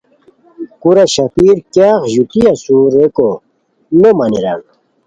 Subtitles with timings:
[0.81, 3.29] کورہ شاپیر کیاغ ژوتی اسور ریکو
[3.99, 4.61] نو مانیران